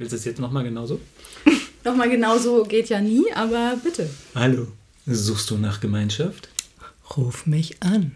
[0.00, 0.98] Willst du es jetzt nochmal genauso?
[1.84, 4.08] Nochmal genauso geht ja nie, aber bitte.
[4.34, 4.68] Hallo,
[5.04, 6.48] suchst du nach Gemeinschaft?
[7.18, 8.12] Ruf mich an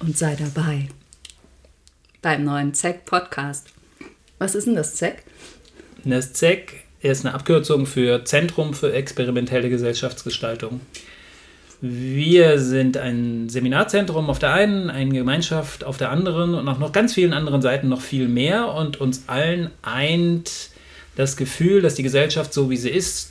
[0.00, 0.90] und sei dabei.
[2.20, 3.68] Beim neuen ZEC-Podcast.
[4.38, 5.24] Was ist denn das ZEC?
[6.04, 10.82] Das ZEC ist eine Abkürzung für Zentrum für experimentelle Gesellschaftsgestaltung.
[11.80, 16.92] Wir sind ein Seminarzentrum auf der einen, eine Gemeinschaft auf der anderen und auf noch
[16.92, 18.74] ganz vielen anderen Seiten noch viel mehr.
[18.74, 20.73] Und uns allen eint
[21.16, 23.30] das Gefühl, dass die Gesellschaft so wie sie ist,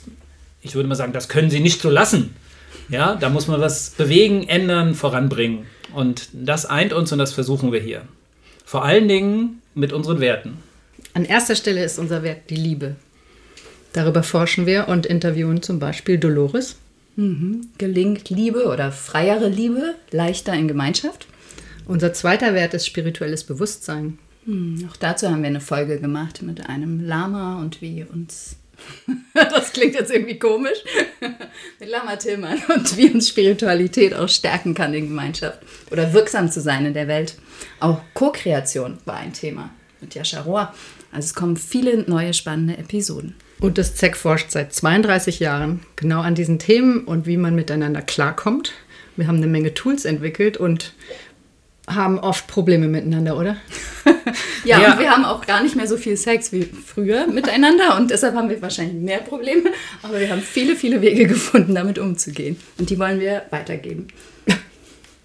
[0.62, 2.34] ich würde mal sagen, das können sie nicht so lassen.
[2.88, 5.66] Ja, da muss man was bewegen, ändern, voranbringen.
[5.94, 8.02] Und das eint uns und das versuchen wir hier.
[8.64, 10.58] Vor allen Dingen mit unseren Werten.
[11.12, 12.96] An erster Stelle ist unser Wert die Liebe.
[13.92, 16.76] Darüber forschen wir und interviewen zum Beispiel Dolores.
[17.16, 17.68] Mhm.
[17.78, 21.26] Gelingt Liebe oder freiere Liebe leichter in Gemeinschaft?
[21.86, 24.18] Unser zweiter Wert ist spirituelles Bewusstsein.
[24.44, 28.56] Hm, auch dazu haben wir eine Folge gemacht mit einem Lama und wie uns.
[29.34, 30.78] das klingt jetzt irgendwie komisch.
[31.80, 36.60] mit Lama Tillmann und wie uns Spiritualität auch stärken kann in Gemeinschaft oder wirksam zu
[36.60, 37.36] sein in der Welt.
[37.80, 40.74] Auch Co-Kreation war ein Thema mit Jascha Rohr.
[41.12, 43.36] Also es kommen viele neue spannende Episoden.
[43.60, 48.02] Und das ZEC forscht seit 32 Jahren genau an diesen Themen und wie man miteinander
[48.02, 48.72] klarkommt.
[49.16, 50.92] Wir haben eine Menge Tools entwickelt und
[51.86, 53.56] haben oft Probleme miteinander, oder?
[54.64, 57.96] Ja, ja, und wir haben auch gar nicht mehr so viel Sex wie früher miteinander
[57.96, 59.70] und deshalb haben wir wahrscheinlich mehr Probleme.
[60.02, 62.56] Aber wir haben viele, viele Wege gefunden, damit umzugehen.
[62.78, 64.08] Und die wollen wir weitergeben.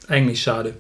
[0.08, 0.74] Eigentlich schade.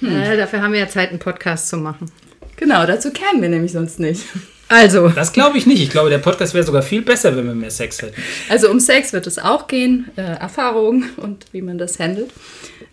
[0.00, 0.20] Hm.
[0.20, 2.10] Äh, dafür haben wir ja Zeit, einen Podcast zu machen.
[2.56, 4.24] Genau, dazu kämen wir nämlich sonst nicht.
[4.68, 5.08] Also.
[5.08, 5.82] Das glaube ich nicht.
[5.82, 8.14] Ich glaube, der Podcast wäre sogar viel besser, wenn wir mehr Sex hätten.
[8.48, 12.30] Also um Sex wird es auch gehen, äh, Erfahrungen und wie man das handelt.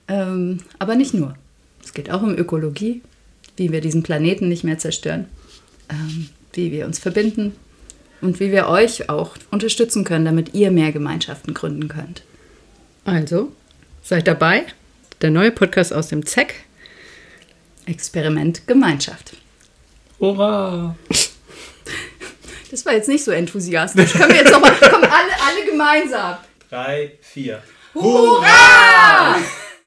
[0.08, 1.36] Ähm, aber nicht nur.
[1.84, 3.02] Es geht auch um Ökologie,
[3.58, 5.26] wie wir diesen Planeten nicht mehr zerstören,
[5.90, 7.56] ähm, wie wir uns verbinden
[8.22, 12.24] und wie wir euch auch unterstützen können, damit ihr mehr Gemeinschaften gründen könnt.
[13.06, 13.52] Also,
[14.02, 14.66] seid dabei.
[15.22, 16.54] Der neue Podcast aus dem ZEC.
[17.86, 19.34] Experiment Gemeinschaft.
[20.20, 20.96] Hurra!
[22.70, 24.12] Das war jetzt nicht so enthusiastisch.
[24.12, 26.36] Können wir jetzt nochmal, kommen alle, alle gemeinsam.
[26.70, 27.64] Drei, vier.
[27.94, 29.38] Hurra!